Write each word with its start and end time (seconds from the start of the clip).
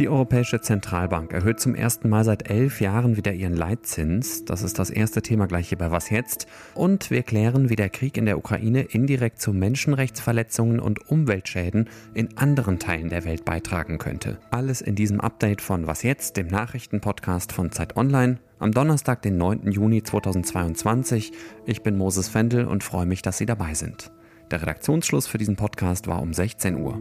Die 0.00 0.08
Europäische 0.08 0.60
Zentralbank 0.60 1.32
erhöht 1.32 1.60
zum 1.60 1.76
ersten 1.76 2.08
Mal 2.08 2.24
seit 2.24 2.50
elf 2.50 2.80
Jahren 2.80 3.16
wieder 3.16 3.32
ihren 3.32 3.54
Leitzins. 3.54 4.44
Das 4.44 4.64
ist 4.64 4.80
das 4.80 4.90
erste 4.90 5.22
Thema 5.22 5.46
gleich 5.46 5.68
hier 5.68 5.78
bei 5.78 5.92
Was 5.92 6.10
jetzt. 6.10 6.48
Und 6.74 7.12
wir 7.12 7.22
klären, 7.22 7.70
wie 7.70 7.76
der 7.76 7.90
Krieg 7.90 8.16
in 8.16 8.26
der 8.26 8.36
Ukraine 8.36 8.82
indirekt 8.82 9.40
zu 9.40 9.52
Menschenrechtsverletzungen 9.52 10.80
und 10.80 11.08
Umweltschäden 11.08 11.88
in 12.12 12.36
anderen 12.36 12.80
Teilen 12.80 13.08
der 13.08 13.24
Welt 13.24 13.44
beitragen 13.44 13.98
könnte. 13.98 14.38
Alles 14.50 14.80
in 14.80 14.96
diesem 14.96 15.20
Update 15.20 15.60
von 15.60 15.86
Was 15.86 16.02
jetzt, 16.02 16.36
dem 16.36 16.48
Nachrichtenpodcast 16.48 17.52
von 17.52 17.70
Zeit 17.70 17.96
Online. 17.96 18.38
Am 18.58 18.72
Donnerstag, 18.72 19.22
den 19.22 19.36
9. 19.36 19.70
Juni 19.70 20.02
2022. 20.02 21.30
Ich 21.66 21.82
bin 21.82 21.96
Moses 21.96 22.28
Fendel 22.28 22.64
und 22.64 22.82
freue 22.82 23.06
mich, 23.06 23.22
dass 23.22 23.38
Sie 23.38 23.46
dabei 23.46 23.74
sind. 23.74 24.10
Der 24.50 24.60
Redaktionsschluss 24.60 25.28
für 25.28 25.38
diesen 25.38 25.54
Podcast 25.54 26.08
war 26.08 26.20
um 26.20 26.34
16 26.34 26.80
Uhr. 26.80 27.00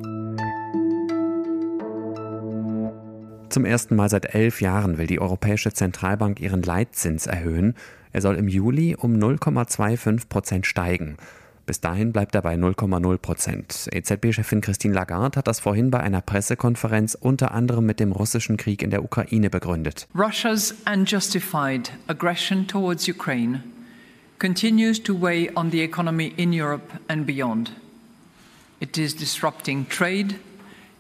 Zum 3.53 3.65
ersten 3.65 3.95
Mal 3.95 4.09
seit 4.09 4.33
elf 4.33 4.61
Jahren 4.61 4.97
will 4.97 5.05
die 5.05 5.21
Europäische 5.21 5.71
Zentralbank 5.71 6.39
ihren 6.39 6.63
Leitzins 6.63 7.27
erhöhen. 7.27 7.75
Er 8.11 8.21
soll 8.21 8.35
im 8.35 8.47
Juli 8.47 8.95
um 8.95 9.13
0,25 9.13 10.27
Prozent 10.27 10.65
steigen. 10.65 11.17
Bis 11.67 11.79
dahin 11.79 12.13
bleibt 12.13 12.33
er 12.33 12.41
bei 12.41 12.55
0,0 12.55 13.17
Prozent. 13.19 13.89
EZB-Chefin 13.91 14.61
Christine 14.61 14.95
Lagarde 14.95 15.37
hat 15.37 15.45
das 15.45 15.59
vorhin 15.59 15.91
bei 15.91 15.99
einer 15.99 16.21
Pressekonferenz 16.21 17.13
unter 17.13 17.51
anderem 17.51 17.85
mit 17.85 17.99
dem 17.99 18.11
russischen 18.11 18.57
Krieg 18.57 18.81
in 18.81 18.89
der 18.89 19.03
Ukraine 19.03 19.51
begründet. 19.51 20.07
Russia's 20.15 20.73
unjustified 20.91 21.91
aggression 22.07 22.65
towards 22.65 23.07
Ukraine 23.07 23.61
continues 24.39 24.99
to 25.03 25.13
weigh 25.13 25.51
on 25.55 25.69
the 25.69 25.83
economy 25.83 26.33
in 26.37 26.59
Europe 26.59 26.91
and 27.07 27.27
beyond. 27.27 27.71
It 28.79 28.97
is 28.97 29.15
disrupting 29.15 29.87
trade, 29.89 30.39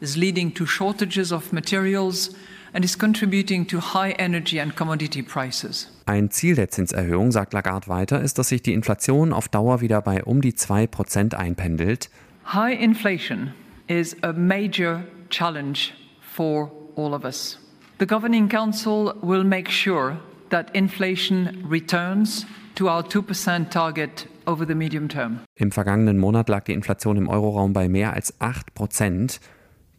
is 0.03 0.17
leading 0.17 0.53
to 0.53 0.65
shortages 0.65 1.31
of 1.31 1.53
materials 1.53 2.35
and 2.73 2.83
is 2.83 2.97
contributing 2.97 3.65
to 3.67 3.79
high 3.79 4.11
energy 4.19 4.59
and 4.59 4.75
commodity 4.75 5.21
prices. 5.21 5.89
Ein 6.05 6.29
Ziel 6.29 6.55
der 6.55 6.69
Zinserhöhung, 6.69 7.31
sagt 7.31 7.53
Lagarde 7.53 7.87
weiter, 7.87 8.21
ist, 8.21 8.37
dass 8.37 8.49
sich 8.49 8.61
die 8.61 8.73
Inflation 8.73 9.31
auf 9.31 9.47
Dauer 9.47 9.79
wieder 9.79 10.01
bei 10.01 10.23
um 10.23 10.41
die 10.41 10.53
2% 10.53 11.33
einpendelt. 11.33 12.09
High 12.53 12.77
inflation 12.79 13.53
is 13.87 14.17
a 14.21 14.33
major 14.33 15.05
challenge 15.29 15.93
for 16.19 16.71
all 16.97 17.13
of 17.13 17.23
us. 17.23 17.59
The 17.99 18.05
Governing 18.05 18.49
Council 18.49 19.13
will 19.21 19.45
make 19.45 19.71
sure 19.71 20.17
that 20.49 20.75
inflation 20.75 21.65
returns 21.69 22.45
to 22.75 22.89
our 22.89 23.03
2% 23.03 23.69
target 23.69 24.27
over 24.45 24.67
the 24.67 24.75
medium 24.75 25.07
term. 25.07 25.39
Im 25.55 25.71
vergangenen 25.71 26.17
Monat 26.17 26.49
lag 26.49 26.65
die 26.65 26.73
Inflation 26.73 27.15
im 27.15 27.29
Euroraum 27.29 27.71
bei 27.71 27.87
mehr 27.87 28.13
als 28.13 28.33
8 28.41 28.73
Prozent. 28.73 29.39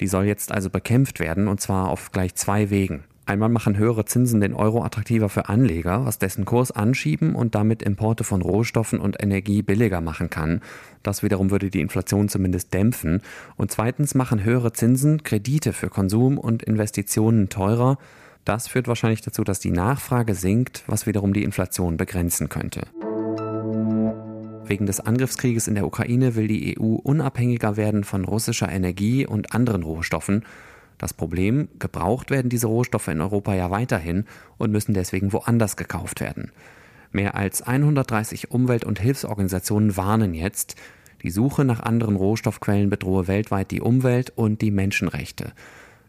Die 0.01 0.07
soll 0.07 0.25
jetzt 0.25 0.53
also 0.53 0.71
bekämpft 0.71 1.21
werden 1.21 1.49
und 1.49 1.61
zwar 1.61 1.89
auf 1.91 2.13
gleich 2.13 2.35
zwei 2.35 2.71
Wegen. 2.71 3.05
Einmal 3.27 3.49
machen 3.49 3.79
höhere 3.79 4.05
Zinsen 4.05 4.43
den 4.43 4.53
Euro 4.53 4.85
attraktiver 4.85 5.31
für 5.31 5.49
Anleger, 5.49 6.05
was 6.05 6.19
dessen 6.19 6.45
Kurs 6.45 6.71
anschieben 6.71 7.35
und 7.35 7.55
damit 7.55 7.83
Importe 7.83 8.23
von 8.23 8.43
Rohstoffen 8.43 9.01
und 9.01 9.23
Energie 9.23 9.63
billiger 9.63 10.03
machen 10.03 10.29
kann. 10.29 10.61
Das 11.03 11.23
wiederum 11.23 11.51
würde 11.51 11.71
die 11.71 11.81
Inflation 11.81 12.29
zumindest 12.29 12.75
dämpfen. 12.75 13.23
Und 13.57 13.71
zweitens 13.71 14.15
machen 14.15 14.45
höhere 14.45 14.75
Zinsen 14.75 15.23
Kredite 15.23 15.73
für 15.73 15.89
Konsum 15.89 16.37
und 16.37 16.63
Investitionen 16.63 17.49
teurer. 17.49 17.97
Das 18.45 18.69
führt 18.69 18.89
wahrscheinlich 18.89 19.23
dazu, 19.23 19.43
dass 19.43 19.59
die 19.59 19.71
Nachfrage 19.71 20.35
sinkt, 20.35 20.85
was 20.87 21.07
wiederum 21.07 21.33
die 21.33 21.45
Inflation 21.45 21.97
begrenzen 21.97 22.51
könnte. 22.51 22.83
Wegen 24.67 24.87
des 24.87 25.01
Angriffskrieges 25.01 25.69
in 25.69 25.75
der 25.75 25.87
Ukraine 25.87 26.37
will 26.37 26.49
die 26.49 26.79
EU 26.79 26.95
unabhängiger 26.95 27.77
werden 27.77 28.03
von 28.03 28.25
russischer 28.25 28.71
Energie 28.71 29.27
und 29.27 29.53
anderen 29.55 29.83
Rohstoffen. 29.83 30.45
Das 30.97 31.13
Problem, 31.13 31.69
gebraucht 31.79 32.31
werden 32.31 32.49
diese 32.49 32.69
Rohstoffe 32.69 33.09
in 33.09 33.21
Europa 33.21 33.55
ja 33.55 33.71
weiterhin 33.71 34.25
und 34.57 34.73
müssen 34.73 34.95
deswegen 34.95 35.33
woanders 35.33 35.77
gekauft 35.77 36.21
werden. 36.21 36.51
Mehr 37.13 37.35
als 37.35 37.63
130 37.63 38.51
Umwelt- 38.51 38.85
und 38.85 38.99
Hilfsorganisationen 38.99 39.97
warnen 39.97 40.35
jetzt, 40.35 40.77
die 41.23 41.31
Suche 41.31 41.65
nach 41.65 41.81
anderen 41.81 42.17
Rohstoffquellen 42.17 42.91
bedrohe 42.91 43.29
weltweit 43.29 43.71
die 43.71 43.81
Umwelt 43.81 44.31
und 44.35 44.63
die 44.63 44.71
Menschenrechte. 44.71 45.53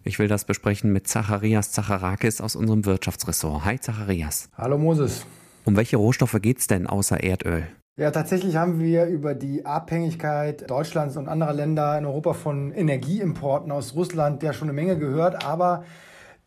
Ich 0.04 0.20
will 0.20 0.28
das 0.28 0.46
besprechen 0.46 0.94
mit 0.94 1.08
Zacharias 1.08 1.72
Zacharakis 1.72 2.40
aus 2.40 2.56
unserem 2.56 2.86
Wirtschaftsressort. 2.86 3.66
Hi 3.66 3.80
Zacharias. 3.80 4.50
Hallo 4.58 4.78
Moses. 4.78 5.26
Um 5.64 5.76
welche 5.76 5.98
Rohstoffe 5.98 6.38
geht 6.42 6.60
es 6.60 6.68
denn 6.68 6.86
außer 6.86 7.24
Erdöl? 7.24 7.68
Ja, 7.98 8.12
tatsächlich 8.12 8.58
haben 8.58 8.82
wir 8.82 9.06
über 9.06 9.36
die 9.36 9.66
Abhängigkeit 9.66 10.70
Deutschlands 10.70 11.16
und 11.16 11.30
anderer 11.30 11.54
Länder 11.54 11.98
in 11.98 12.06
Europa 12.06 12.34
von 12.34 12.74
Energieimporten 12.74 13.72
aus 13.72 13.96
Russland 13.96 14.44
ja 14.44 14.52
schon 14.52 14.68
eine 14.68 14.76
Menge 14.76 14.98
gehört, 14.98 15.46
aber 15.46 15.86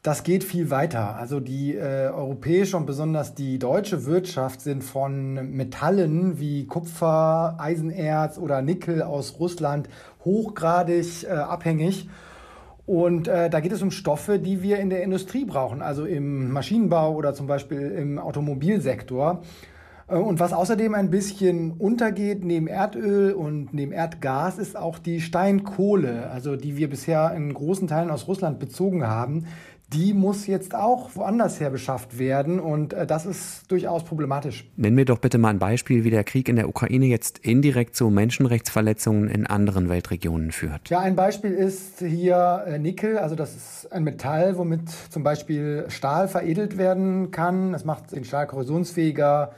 das 0.03 0.25
geht 0.25 0.45
viel 0.45 0.71
weiter. 0.71 1.17
Also 1.17 1.41
die 1.41 1.75
äh, 1.75 2.11
europäische 2.11 2.77
und 2.77 2.85
besonders 2.85 3.35
die 3.35 3.59
deutsche 3.59 4.05
Wirtschaft 4.05 4.61
sind 4.61 4.85
von 4.85 5.51
Metallen 5.57 6.39
wie 6.39 6.67
Kupfer, 6.67 7.57
Eisenerz 7.59 8.37
oder 8.37 8.61
Nickel 8.61 9.01
aus 9.03 9.41
Russland 9.41 9.89
hochgradig 10.27 11.25
äh, 11.25 11.29
abhängig. 11.29 12.11
Und 12.85 13.27
äh, 13.27 13.49
da 13.49 13.61
geht 13.61 13.73
es 13.73 13.81
um 13.81 13.91
Stoffe, 13.91 14.39
die 14.39 14.63
wir 14.63 14.81
in 14.81 14.91
der 14.91 15.03
Industrie 15.03 15.47
brauchen, 15.47 15.81
also 15.81 16.05
im 16.05 16.53
Maschinenbau 16.53 17.15
oder 17.15 17.33
zum 17.33 17.47
Beispiel 17.47 17.91
im 17.93 18.19
Automobilsektor. 18.19 19.41
Äh, 20.09 20.17
und 20.17 20.41
was 20.41 20.53
außerdem 20.53 20.95
ein 20.95 21.11
bisschen 21.11 21.73
untergeht 21.73 22.45
neben 22.45 22.67
Erdöl 22.67 23.33
und 23.33 23.73
neben 23.73 23.93
Erdgas 23.93 24.59
ist 24.59 24.77
auch 24.77 24.99
die 24.99 25.21
Steinkohle, 25.21 26.31
also 26.31 26.57
die 26.57 26.77
wir 26.77 26.89
bisher 26.91 27.33
in 27.35 27.53
großen 27.53 27.89
Teilen 27.89 28.11
aus 28.11 28.27
Russland 28.27 28.59
bezogen 28.59 29.07
haben. 29.07 29.47
Die 29.91 30.13
muss 30.13 30.47
jetzt 30.47 30.75
auch 30.75 31.17
woanders 31.17 31.61
her 31.61 31.71
beschafft 31.71 32.19
werden 32.19 32.61
und 32.61 32.93
äh, 32.93 33.07
das 33.07 33.25
ist 33.25 33.71
durchaus 33.73 34.05
problematisch. 34.05 34.71
Nenn 34.77 34.95
mir 34.95 35.07
doch 35.07 35.17
bitte 35.17 35.39
mal 35.39 35.49
ein 35.49 35.59
Beispiel, 35.59 36.05
wie 36.05 36.11
der 36.11 36.25
Krieg 36.25 36.51
in 36.51 36.57
der 36.57 36.69
Ukraine 36.69 37.07
jetzt 37.07 37.39
indirekt 37.39 37.97
zu 37.97 38.11
Menschenrechtsverletzungen 38.11 39.31
in 39.31 39.47
anderen 39.47 39.89
Weltregionen 39.89 40.53
führt. 40.53 40.91
Ja, 40.91 41.01
ein 41.01 41.17
Beispiel 41.17 41.53
ist 41.53 42.01
hier 42.01 42.65
äh, 42.67 42.79
Nickel, 42.79 43.17
also 43.17 43.35
das 43.35 43.57
ist 43.57 43.89
ein 43.91 44.05
Metall, 44.05 44.59
womit 44.59 44.91
zum 44.91 45.23
Beispiel 45.23 45.87
Stahl 45.89 46.29
veredelt 46.29 46.77
werden 46.77 47.31
kann. 47.31 47.73
Das 47.73 47.87
macht 47.87 48.13
den 48.13 48.25
Stahl 48.25 48.47
korrosionsfähiger, 48.47 49.53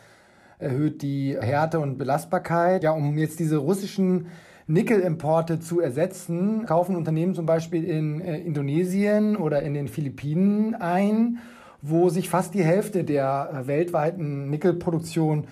erhöht 0.60 1.02
die 1.02 1.36
Härte 1.40 1.80
und 1.80 1.98
Belastbarkeit. 1.98 2.82
Ja, 2.82 2.92
um 2.92 3.16
jetzt 3.18 3.40
diese 3.40 3.56
russischen 3.56 4.26
Nickelimporte 4.66 5.58
zu 5.58 5.80
ersetzen, 5.80 6.64
kaufen 6.66 6.94
Unternehmen 6.94 7.34
zum 7.34 7.44
Beispiel 7.44 7.84
in 7.84 8.20
äh, 8.20 8.38
Indonesien 8.38 9.36
oder 9.36 9.62
in 9.62 9.74
den 9.74 9.88
Philippinen 9.88 10.76
ein, 10.76 11.38
wo 11.82 12.08
sich 12.08 12.28
fast 12.28 12.54
die 12.54 12.62
Hälfte 12.62 13.02
der 13.02 13.50
äh, 13.52 13.66
weltweiten 13.66 14.48
Nickelproduktion 14.48 15.46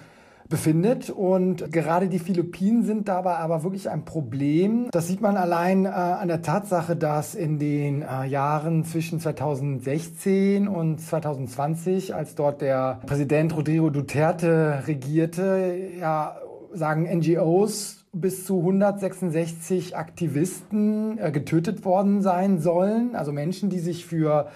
befindet. 0.48 1.10
Und 1.10 1.70
gerade 1.72 2.08
die 2.08 2.18
Philippinen 2.18 2.82
sind 2.82 3.08
dabei 3.08 3.36
aber 3.36 3.62
wirklich 3.62 3.90
ein 3.90 4.04
Problem. 4.04 4.88
Das 4.90 5.06
sieht 5.06 5.20
man 5.20 5.36
allein 5.36 5.84
äh, 5.84 5.88
an 5.88 6.28
der 6.28 6.42
Tatsache, 6.42 6.96
dass 6.96 7.34
in 7.34 7.58
den 7.58 8.02
äh, 8.02 8.24
Jahren 8.26 8.84
zwischen 8.84 9.20
2016 9.20 10.68
und 10.68 10.98
2020, 11.00 12.14
als 12.14 12.34
dort 12.34 12.60
der 12.60 13.00
Präsident 13.06 13.56
Rodrigo 13.56 13.90
Duterte 13.90 14.84
regierte, 14.86 15.76
ja, 16.00 16.36
sagen 16.72 17.08
NGOs, 17.18 18.04
bis 18.12 18.44
zu 18.44 18.58
166 18.58 19.96
Aktivisten 19.96 21.18
äh, 21.18 21.30
getötet 21.30 21.84
worden 21.84 22.22
sein 22.22 22.58
sollen, 22.58 23.14
also 23.14 23.32
Menschen, 23.32 23.70
die 23.70 23.78
sich 23.78 24.06
für 24.06 24.48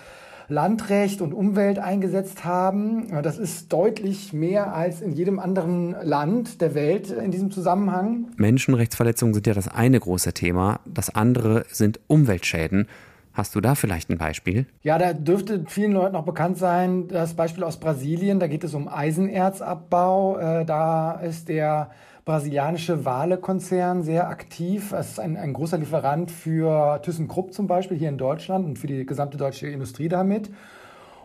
Landrecht 0.48 1.20
und 1.20 1.32
Umwelt 1.34 1.78
eingesetzt 1.78 2.44
haben. 2.44 3.22
Das 3.22 3.38
ist 3.38 3.72
deutlich 3.72 4.32
mehr 4.32 4.74
als 4.74 5.00
in 5.00 5.12
jedem 5.12 5.38
anderen 5.38 5.96
Land 6.02 6.60
der 6.60 6.74
Welt 6.74 7.10
in 7.10 7.30
diesem 7.30 7.50
Zusammenhang. 7.50 8.26
Menschenrechtsverletzungen 8.36 9.34
sind 9.34 9.46
ja 9.46 9.54
das 9.54 9.68
eine 9.68 9.98
große 9.98 10.32
Thema. 10.32 10.80
Das 10.84 11.14
andere 11.14 11.64
sind 11.68 12.00
Umweltschäden. 12.06 12.88
Hast 13.34 13.54
du 13.54 13.62
da 13.62 13.74
vielleicht 13.74 14.10
ein 14.10 14.18
Beispiel? 14.18 14.66
Ja, 14.82 14.98
da 14.98 15.14
dürfte 15.14 15.64
vielen 15.66 15.92
Leuten 15.92 16.16
auch 16.16 16.24
bekannt 16.24 16.58
sein, 16.58 17.08
das 17.08 17.32
Beispiel 17.32 17.64
aus 17.64 17.80
Brasilien. 17.80 18.40
Da 18.40 18.46
geht 18.46 18.62
es 18.62 18.74
um 18.74 18.88
Eisenerzabbau. 18.88 20.38
Äh, 20.38 20.64
da 20.66 21.12
ist 21.12 21.48
der 21.48 21.90
brasilianische 22.24 23.04
Wale-Konzern 23.04 24.02
sehr 24.02 24.28
aktiv. 24.28 24.92
Es 24.92 25.12
ist 25.12 25.20
ein, 25.20 25.36
ein 25.36 25.52
großer 25.52 25.78
Lieferant 25.78 26.30
für 26.30 27.00
ThyssenKrupp 27.02 27.52
zum 27.52 27.66
Beispiel 27.66 27.96
hier 27.96 28.08
in 28.08 28.18
Deutschland 28.18 28.64
und 28.64 28.78
für 28.78 28.86
die 28.86 29.04
gesamte 29.04 29.36
deutsche 29.36 29.66
Industrie 29.68 30.08
damit. 30.08 30.50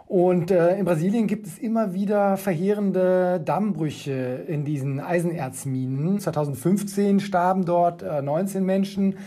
Und 0.08 0.52
äh, 0.52 0.78
in 0.78 0.86
Brasilien 0.86 1.28
gibt 1.28 1.48
es 1.48 1.60
immer 1.60 1.94
wieder 1.94 2.38
verheerende 2.38 3.42
Dammbrüche 3.44 4.46
in 4.48 4.64
diesen 4.64 5.02
Eisenerzminen. 5.02 6.20
2015 6.20 7.20
starben 7.20 7.66
dort 7.66 8.04
äh, 8.04 8.22
19 8.22 8.64
Menschen. 8.64 9.18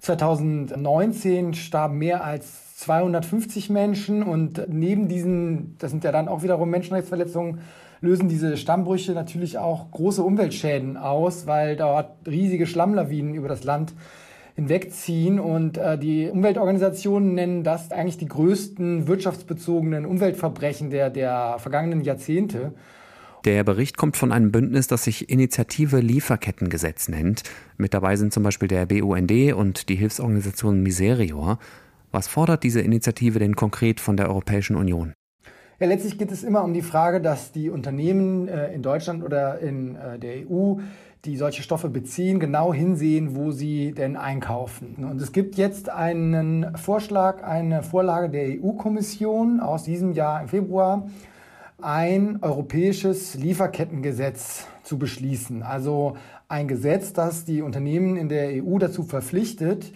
2019 0.00 1.54
starben 1.54 1.98
mehr 1.98 2.24
als 2.24 2.64
250 2.78 3.70
Menschen 3.70 4.22
und 4.24 4.66
neben 4.68 5.08
diesen, 5.08 5.76
das 5.78 5.92
sind 5.92 6.02
ja 6.02 6.10
dann 6.10 6.28
auch 6.28 6.42
wiederum 6.42 6.68
Menschenrechtsverletzungen, 6.68 7.60
lösen 8.04 8.28
diese 8.28 8.56
Stammbrüche 8.56 9.12
natürlich 9.12 9.58
auch 9.58 9.90
große 9.90 10.22
Umweltschäden 10.22 10.96
aus, 10.96 11.46
weil 11.46 11.76
dort 11.76 12.10
riesige 12.26 12.66
Schlammlawinen 12.66 13.34
über 13.34 13.48
das 13.48 13.64
Land 13.64 13.94
hinwegziehen. 14.54 15.40
Und 15.40 15.78
äh, 15.78 15.98
die 15.98 16.28
Umweltorganisationen 16.28 17.34
nennen 17.34 17.64
das 17.64 17.90
eigentlich 17.90 18.18
die 18.18 18.28
größten 18.28 19.08
wirtschaftsbezogenen 19.08 20.06
Umweltverbrechen 20.06 20.90
der, 20.90 21.10
der 21.10 21.56
vergangenen 21.58 22.02
Jahrzehnte. 22.02 22.72
Der 23.44 23.64
Bericht 23.64 23.96
kommt 23.98 24.16
von 24.16 24.32
einem 24.32 24.52
Bündnis, 24.52 24.86
das 24.86 25.04
sich 25.04 25.28
Initiative 25.28 26.00
Lieferkettengesetz 26.00 27.08
nennt. 27.08 27.42
Mit 27.76 27.92
dabei 27.92 28.16
sind 28.16 28.32
zum 28.32 28.42
Beispiel 28.42 28.68
der 28.68 28.86
BUND 28.86 29.52
und 29.54 29.88
die 29.88 29.96
Hilfsorganisation 29.96 30.82
Miserior. 30.82 31.58
Was 32.10 32.28
fordert 32.28 32.62
diese 32.62 32.80
Initiative 32.80 33.38
denn 33.38 33.56
konkret 33.56 34.00
von 34.00 34.16
der 34.16 34.28
Europäischen 34.28 34.76
Union? 34.76 35.12
Ja, 35.80 35.88
letztlich 35.88 36.18
geht 36.18 36.30
es 36.30 36.44
immer 36.44 36.62
um 36.62 36.72
die 36.72 36.82
Frage, 36.82 37.20
dass 37.20 37.50
die 37.50 37.68
Unternehmen 37.68 38.46
äh, 38.46 38.72
in 38.72 38.82
Deutschland 38.82 39.24
oder 39.24 39.58
in 39.58 39.96
äh, 39.96 40.20
der 40.20 40.48
EU, 40.48 40.76
die 41.24 41.36
solche 41.36 41.64
Stoffe 41.64 41.88
beziehen, 41.88 42.38
genau 42.38 42.72
hinsehen, 42.72 43.34
wo 43.34 43.50
sie 43.50 43.92
denn 43.92 44.16
einkaufen. 44.16 45.04
Und 45.10 45.20
es 45.20 45.32
gibt 45.32 45.56
jetzt 45.56 45.88
einen 45.88 46.76
Vorschlag, 46.76 47.42
eine 47.42 47.82
Vorlage 47.82 48.28
der 48.30 48.60
EU-Kommission 48.60 49.58
aus 49.58 49.82
diesem 49.82 50.12
Jahr 50.12 50.42
im 50.42 50.48
Februar, 50.48 51.08
ein 51.82 52.38
europäisches 52.40 53.34
Lieferkettengesetz 53.34 54.68
zu 54.84 54.96
beschließen. 54.96 55.64
Also 55.64 56.16
ein 56.46 56.68
Gesetz, 56.68 57.12
das 57.12 57.44
die 57.44 57.62
Unternehmen 57.62 58.16
in 58.16 58.28
der 58.28 58.62
EU 58.62 58.78
dazu 58.78 59.02
verpflichtet, 59.02 59.92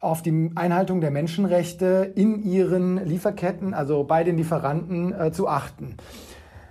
auf 0.00 0.22
die 0.22 0.50
Einhaltung 0.54 1.00
der 1.00 1.10
Menschenrechte 1.10 2.12
in 2.14 2.42
ihren 2.42 3.04
Lieferketten, 3.04 3.74
also 3.74 4.04
bei 4.04 4.24
den 4.24 4.36
Lieferanten, 4.36 5.12
äh, 5.12 5.32
zu 5.32 5.48
achten. 5.48 5.96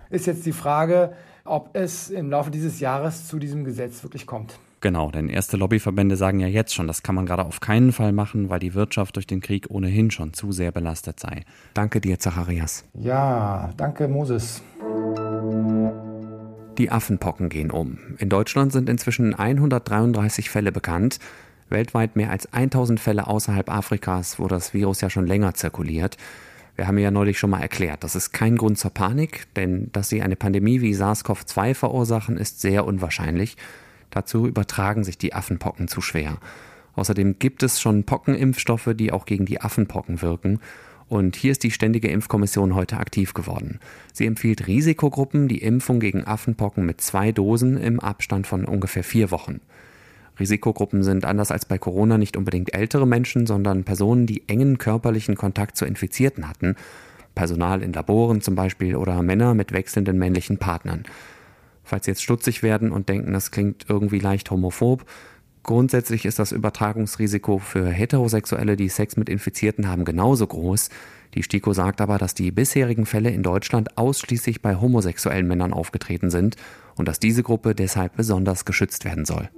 Ist 0.10 0.26
jetzt 0.28 0.46
die 0.46 0.54
Frage, 0.54 1.14
ob 1.44 1.72
es 1.74 2.10
im 2.10 2.30
Laufe 2.30 2.52
dieses 2.52 2.80
Jahres 2.80 3.28
zu 3.28 3.40
diesem 3.40 3.66
Gesetz 3.66 4.04
wirklich 4.04 4.26
kommt. 4.26 4.60
Genau, 4.80 5.10
denn 5.10 5.28
erste 5.28 5.58
Lobbyverbände 5.58 6.16
sagen 6.16 6.40
ja 6.40 6.48
jetzt 6.48 6.74
schon, 6.74 6.88
das 6.88 7.02
kann 7.02 7.16
man 7.16 7.26
gerade 7.26 7.46
auf 7.46 7.60
keinen 7.60 7.92
Fall 7.92 8.12
machen, 8.12 8.50
weil 8.50 8.60
die 8.60 8.76
Wirtschaft 8.76 9.16
durch 9.16 9.26
den 9.26 9.42
Krieg 9.42 9.66
ohnehin 9.70 10.12
schon 10.12 10.34
zu 10.34 10.52
sehr 10.52 10.72
belastet 10.72 11.20
sei. 11.20 11.44
Danke 11.74 12.00
dir, 12.00 12.20
Zacharias. 12.20 12.86
Ja, 12.94 13.72
danke, 13.76 14.08
Moses. 14.08 14.62
Die 16.78 16.92
Affenpocken 16.92 17.50
gehen 17.50 17.72
um. 17.72 17.98
In 18.20 18.30
Deutschland 18.30 18.72
sind 18.72 18.88
inzwischen 18.88 19.34
133 19.34 20.50
Fälle 20.52 20.72
bekannt. 20.72 21.18
Weltweit 21.70 22.16
mehr 22.16 22.32
als 22.32 22.52
1000 22.54 23.00
Fälle 23.00 23.28
außerhalb 23.28 23.70
Afrikas, 23.70 24.40
wo 24.40 24.48
das 24.48 24.74
Virus 24.74 25.02
ja 25.02 25.10
schon 25.10 25.28
länger 25.28 25.54
zirkuliert. 25.54 26.18
Wir 26.76 26.88
haben 26.88 26.98
ja 27.00 27.10
neulich 27.10 27.40
schon 27.40 27.50
mal 27.50 27.62
erklärt, 27.62 28.04
das 28.04 28.16
ist 28.16 28.32
kein 28.34 28.56
Grund 28.56 28.78
zur 28.78 28.92
Panik, 28.92 29.48
denn 29.56 29.90
dass 29.94 30.10
sie 30.10 30.22
eine 30.22 30.36
Pandemie 30.36 30.82
wie 30.82 30.94
SARS-CoV-2 30.94 31.74
verursachen, 31.74 32.38
ist 32.38 32.62
sehr 32.62 32.86
unwahrscheinlich. 32.86 33.58
Dazu 34.12 34.48
übertragen 34.48 35.04
sich 35.04 35.18
die 35.18 35.34
Affenpocken 35.34 35.88
zu 35.88 36.02
schwer. 36.02 36.38
Außerdem 36.96 37.40
gibt 37.40 37.64
es 37.64 37.82
schon 37.82 38.04
Pockenimpfstoffe, 38.04 38.90
die 38.96 39.12
auch 39.12 39.26
gegen 39.26 39.46
die 39.46 39.62
Affenpocken 39.62 40.22
wirken. 40.22 40.60
Und 41.10 41.36
hier 41.36 41.52
ist 41.52 41.64
die 41.64 41.72
Ständige 41.72 42.10
Impfkommission 42.10 42.76
heute 42.76 42.98
aktiv 42.98 43.34
geworden. 43.34 43.80
Sie 44.14 44.26
empfiehlt 44.26 44.68
Risikogruppen 44.68 45.48
die 45.48 45.62
Impfung 45.62 46.00
gegen 46.00 46.26
Affenpocken 46.26 46.86
mit 46.86 47.02
zwei 47.02 47.32
Dosen 47.32 47.78
im 47.78 48.00
Abstand 48.00 48.46
von 48.46 48.66
ungefähr 48.66 49.04
vier 49.04 49.32
Wochen. 49.32 49.62
Risikogruppen 50.40 51.04
sind 51.04 51.26
anders 51.26 51.52
als 51.52 51.66
bei 51.66 51.78
Corona 51.78 52.18
nicht 52.18 52.38
unbedingt 52.38 52.74
ältere 52.74 53.08
Menschen, 53.08 53.48
sondern 53.48 53.84
Personen, 53.84 54.26
die 54.28 54.48
engen 54.48 54.78
körperlichen 54.78 55.36
Kontakt 55.36 55.78
zu 55.78 55.86
Infizierten 55.86 56.48
hatten. 56.48 56.76
Personal 57.36 57.84
in 57.84 57.94
Laboren 57.94 58.42
zum 58.42 58.56
Beispiel 58.56 58.96
oder 58.96 59.22
Männer 59.22 59.54
mit 59.54 59.72
wechselnden 59.72 60.18
männlichen 60.18 60.58
Partnern. 60.58 61.04
Falls 61.84 62.06
Sie 62.06 62.12
jetzt 62.12 62.24
stutzig 62.24 62.64
werden 62.64 62.92
und 62.92 63.10
denken, 63.10 63.32
das 63.34 63.52
klingt 63.52 63.86
irgendwie 63.88 64.20
leicht 64.20 64.52
homophob, 64.52 65.06
grundsätzlich 65.64 66.26
ist 66.26 66.40
das 66.40 66.52
Übertragungsrisiko 66.52 67.60
für 67.60 67.88
Heterosexuelle, 67.88 68.76
die 68.76 68.90
Sex 68.90 69.18
mit 69.18 69.30
Infizierten 69.30 69.88
haben, 69.88 70.04
genauso 70.04 70.48
groß. 70.48 70.90
Die 71.34 71.44
STIKO 71.44 71.74
sagt 71.74 72.02
aber, 72.02 72.18
dass 72.18 72.34
die 72.34 72.52
bisherigen 72.52 73.06
Fälle 73.06 73.30
in 73.30 73.44
Deutschland 73.44 73.98
ausschließlich 73.98 74.62
bei 74.62 74.76
homosexuellen 74.76 75.48
Männern 75.48 75.74
aufgetreten 75.74 76.30
sind 76.30 76.56
und 76.96 77.08
dass 77.08 77.20
diese 77.20 77.44
Gruppe 77.44 77.76
deshalb 77.76 78.16
besonders 78.18 78.66
geschützt 78.66 79.06
werden 79.06 79.26
soll. 79.26 79.50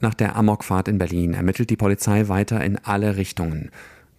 Nach 0.00 0.14
der 0.14 0.36
Amokfahrt 0.36 0.86
in 0.86 0.98
Berlin 0.98 1.34
ermittelt 1.34 1.70
die 1.70 1.76
Polizei 1.76 2.28
weiter 2.28 2.62
in 2.64 2.78
alle 2.78 3.16
Richtungen. 3.16 3.70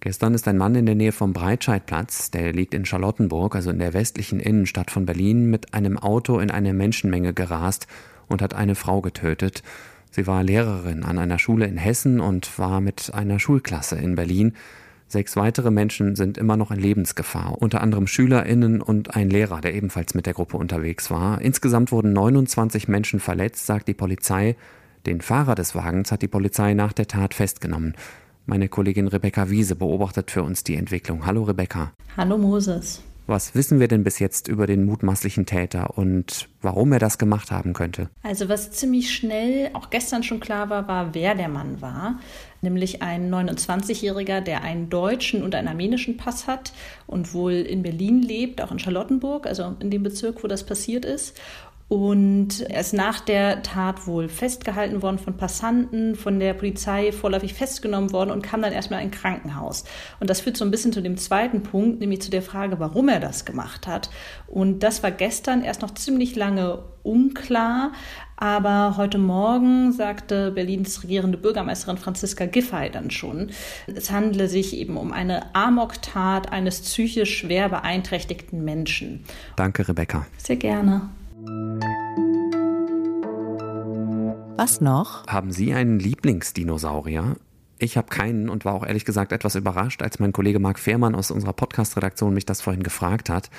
Gestern 0.02 0.34
ist 0.34 0.48
ein 0.48 0.58
Mann 0.58 0.76
in 0.76 0.86
der 0.86 0.96
Nähe 0.96 1.14
vom 1.14 1.32
Breitscheidplatz, 1.32 2.32
der 2.32 2.52
liegt 2.52 2.74
in 2.74 2.86
Charlottenburg, 2.86 3.56
also 3.56 3.70
in 3.70 3.80
der 3.80 3.94
westlichen 3.94 4.42
Innenstadt 4.42 4.92
von 4.92 5.06
Berlin, 5.06 5.50
mit 5.50 5.74
einem 5.74 5.98
Auto 5.98 6.40
in 6.40 6.52
eine 6.52 6.74
Menschenmenge 6.74 7.34
gerast 7.34 7.88
und 8.28 8.42
hat 8.42 8.54
eine 8.54 8.76
Frau 8.76 9.02
getötet. 9.02 9.64
Sie 10.12 10.28
war 10.28 10.44
Lehrerin 10.44 11.04
an 11.04 11.18
einer 11.18 11.40
Schule 11.40 11.66
in 11.66 11.78
Hessen 11.78 12.20
und 12.20 12.60
war 12.60 12.82
mit 12.82 13.14
einer 13.14 13.40
Schulklasse 13.40 13.98
in 13.98 14.16
Berlin. 14.16 14.54
Sechs 15.08 15.38
weitere 15.38 15.72
Menschen 15.72 16.16
sind 16.16 16.38
immer 16.38 16.58
noch 16.58 16.72
in 16.72 16.80
Lebensgefahr, 16.80 17.62
unter 17.62 17.82
anderem 17.82 18.06
SchülerInnen 18.06 18.82
und 18.82 19.16
ein 19.16 19.30
Lehrer, 19.30 19.62
der 19.62 19.74
ebenfalls 19.74 20.14
mit 20.14 20.26
der 20.26 20.34
Gruppe 20.34 20.58
unterwegs 20.58 21.10
war. 21.10 21.42
Insgesamt 21.42 21.92
wurden 21.92 22.14
29 22.14 22.90
Menschen 22.90 23.20
verletzt, 23.20 23.66
sagt 23.66 23.88
die 23.88 23.94
Polizei. 23.94 24.56
Den 25.06 25.22
Fahrer 25.22 25.56
des 25.56 25.76
Wagens 25.76 26.12
hat 26.12 26.22
die 26.22 26.28
Polizei 26.28 26.74
nach 26.74 26.92
der 26.92 27.08
Tat 27.08 27.34
festgenommen. 27.34 27.96
Meine 28.46 28.68
Kollegin 28.68 29.08
Rebecca 29.08 29.50
Wiese 29.50 29.76
beobachtet 29.76 30.32
für 30.32 30.44
uns 30.44 30.64
die 30.64 30.76
Entwicklung. 30.76 31.26
Hallo 31.26 31.44
Rebecca. 31.44 31.94
Hallo 32.18 32.38
Moses. 32.38 33.02
Was 33.30 33.54
wissen 33.54 33.80
wir 33.80 33.88
denn 33.88 34.04
bis 34.04 34.18
jetzt 34.18 34.48
über 34.48 34.66
den 34.66 34.86
mutmaßlichen 34.86 35.46
Täter 35.46 36.00
und 36.00 36.50
warum 36.64 36.92
er 36.92 36.98
das 36.98 37.20
gemacht 37.20 37.52
haben 37.52 37.74
könnte? 37.74 38.10
Also 38.24 38.50
was 38.50 38.72
ziemlich 38.72 39.14
schnell, 39.14 39.70
auch 39.74 39.92
gestern 39.92 40.24
schon 40.24 40.40
klar 40.40 40.72
war, 40.72 40.88
war, 40.88 41.14
wer 41.14 41.36
der 41.36 41.48
Mann 41.48 41.80
war. 41.80 42.20
Nämlich 42.62 43.04
ein 43.04 43.32
29-Jähriger, 43.32 44.42
der 44.42 44.64
einen 44.64 44.90
deutschen 44.90 45.44
und 45.44 45.54
einen 45.54 45.68
armenischen 45.68 46.18
Pass 46.18 46.48
hat 46.48 46.74
und 47.06 47.36
wohl 47.36 47.54
in 47.54 47.84
Berlin 47.84 48.24
lebt, 48.24 48.64
auch 48.64 48.72
in 48.72 48.80
Charlottenburg, 48.80 49.46
also 49.46 49.76
in 49.80 49.92
dem 49.92 50.02
Bezirk, 50.02 50.44
wo 50.44 50.48
das 50.48 50.64
passiert 50.66 51.06
ist. 51.06 51.40
Und 51.90 52.62
er 52.70 52.82
ist 52.82 52.94
nach 52.94 53.20
der 53.20 53.64
Tat 53.64 54.06
wohl 54.06 54.30
festgehalten 54.30 55.02
worden 55.02 55.18
von 55.18 55.38
Passanten, 55.38 56.14
von 56.14 56.40
der 56.40 56.54
Polizei 56.54 57.12
vorläufig 57.12 57.56
festgenommen 57.56 58.14
worden 58.14 58.30
und 58.30 58.44
kam 58.44 58.62
dann 58.62 58.72
erstmal 58.72 59.02
in 59.02 59.08
ein 59.08 59.12
Krankenhaus. 59.12 59.86
Und 60.20 60.30
das 60.30 60.40
führt 60.42 60.56
so 60.56 60.64
ein 60.64 60.70
bisschen 60.70 60.94
zu 60.94 61.02
dem 61.02 61.18
zweiten 61.18 61.64
Punkt, 61.64 62.00
nämlich 62.00 62.22
zu 62.22 62.30
der 62.30 62.44
Frage, 62.44 62.80
warum 62.80 63.10
er 63.10 63.20
das 63.20 63.44
gemacht 63.44 63.88
hat. 63.88 64.12
Und 64.46 64.84
das 64.84 65.02
war 65.02 65.10
gestern 65.10 65.64
erst 65.64 65.82
noch 65.82 65.96
ziemlich 65.96 66.36
lange 66.36 66.84
unklar. 67.02 67.92
Aber 68.38 68.96
heute 68.98 69.18
Morgen 69.18 69.92
sagte 69.92 70.52
Berlins 70.52 71.02
regierende 71.04 71.40
Bürgermeisterin 71.40 71.98
Franziska 71.98 72.46
Giffey 72.46 72.92
dann 72.92 73.10
schon, 73.10 73.50
es 73.88 74.12
handle 74.12 74.48
sich 74.48 74.78
eben 74.78 74.96
um 74.96 75.12
eine 75.12 75.56
Amok-Tat 75.56 76.52
eines 76.52 76.82
psychisch 76.82 77.36
schwer 77.36 77.68
beeinträchtigten 77.68 78.64
Menschen. 78.64 79.26
Danke, 79.56 79.88
Rebecca. 79.88 80.28
Sehr 80.38 80.58
gerne. 80.58 81.10
Was 84.58 84.82
noch? 84.82 85.26
Haben 85.28 85.54
Sie 85.54 85.74
einen 85.74 86.00
Lieblingsdinosaurier? 86.00 87.38
Ich 87.78 87.96
habe 87.96 88.10
keinen 88.10 88.50
und 88.50 88.66
war 88.66 88.74
auch 88.74 88.86
ehrlich 88.86 89.06
gesagt 89.06 89.32
etwas 89.32 89.56
überrascht, 89.56 90.02
als 90.02 90.20
mein 90.20 90.34
Kollege 90.34 90.60
Marc 90.60 90.80
Fehrmann 90.80 91.16
aus 91.16 91.32
unserer 91.32 91.54
Podcast-Redaktion 91.54 92.34
mich 92.34 92.46
das 92.46 92.60
vorhin 92.60 92.84
gefragt 92.84 93.30
hat. 93.30 93.50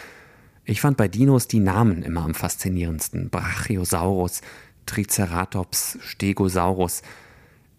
Ich 0.67 0.83
fand 0.83 0.99
bei 0.99 1.09
Dinos 1.09 1.49
die 1.49 1.59
Namen 1.59 2.03
immer 2.03 2.23
am 2.23 2.35
faszinierendsten. 2.35 3.31
Brachiosaurus, 3.31 4.43
Triceratops, 4.85 5.99
Stegosaurus. 6.03 7.01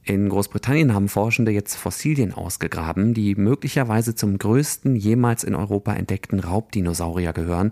In 0.03 0.27
Großbritannien 0.29 0.95
haben 0.95 1.07
Forschende 1.07 1.51
jetzt 1.51 1.75
Fossilien 1.75 2.33
ausgegraben, 2.33 3.13
die 3.13 3.35
möglicherweise 3.35 4.15
zum 4.15 4.39
größten 4.39 4.95
jemals 4.95 5.43
in 5.43 5.53
Europa 5.53 5.93
entdeckten 5.93 6.39
Raubdinosaurier 6.39 7.33
gehören. 7.33 7.71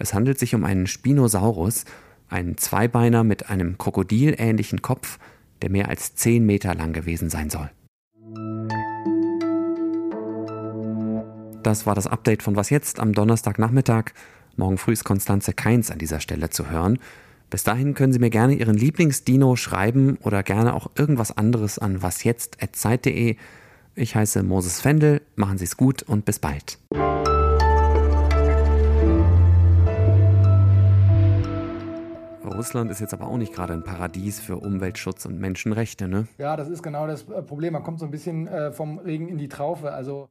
Es 0.00 0.14
handelt 0.14 0.38
sich 0.38 0.54
um 0.54 0.64
einen 0.64 0.86
Spinosaurus, 0.86 1.84
ein 2.30 2.56
Zweibeiner 2.56 3.22
mit 3.22 3.50
einem 3.50 3.76
krokodilähnlichen 3.76 4.80
Kopf, 4.80 5.18
der 5.60 5.70
mehr 5.70 5.90
als 5.90 6.14
10 6.14 6.44
Meter 6.44 6.74
lang 6.74 6.94
gewesen 6.94 7.28
sein 7.28 7.50
soll. 7.50 7.70
Das 11.62 11.84
war 11.84 11.94
das 11.94 12.06
Update 12.06 12.42
von 12.42 12.56
Was 12.56 12.70
jetzt 12.70 12.98
am 12.98 13.12
Donnerstagnachmittag. 13.12 14.12
Morgen 14.56 14.78
früh 14.78 14.92
ist 14.92 15.04
Konstanze 15.04 15.52
Keins 15.52 15.90
an 15.90 15.98
dieser 15.98 16.20
Stelle 16.20 16.48
zu 16.48 16.70
hören. 16.70 16.98
Bis 17.50 17.62
dahin 17.64 17.92
können 17.92 18.14
Sie 18.14 18.20
mir 18.20 18.30
gerne 18.30 18.54
Ihren 18.54 18.76
Lieblingsdino 18.76 19.54
schreiben 19.56 20.16
oder 20.22 20.42
gerne 20.42 20.72
auch 20.72 20.90
irgendwas 20.96 21.36
anderes 21.36 21.78
an 21.78 22.00
wasjetzt.zeit.de. 22.00 23.36
Ich 23.96 24.14
heiße 24.14 24.42
Moses 24.44 24.80
Fendel, 24.80 25.20
machen 25.36 25.58
Sie 25.58 25.64
es 25.64 25.76
gut 25.76 26.02
und 26.02 26.24
bis 26.24 26.38
bald. 26.38 26.78
Russland 32.60 32.90
ist 32.90 33.00
jetzt 33.00 33.14
aber 33.14 33.26
auch 33.26 33.38
nicht 33.38 33.54
gerade 33.54 33.72
ein 33.72 33.82
Paradies 33.82 34.38
für 34.38 34.58
Umweltschutz 34.58 35.24
und 35.24 35.40
Menschenrechte, 35.40 36.08
ne? 36.08 36.26
Ja, 36.36 36.58
das 36.58 36.68
ist 36.68 36.82
genau 36.82 37.06
das 37.06 37.24
Problem. 37.24 37.72
Man 37.72 37.82
kommt 37.82 38.00
so 38.00 38.04
ein 38.04 38.10
bisschen 38.10 38.48
äh, 38.48 38.70
vom 38.70 38.98
Regen 38.98 39.28
in 39.28 39.38
die 39.38 39.48
Traufe. 39.48 39.94
Also 39.94 40.28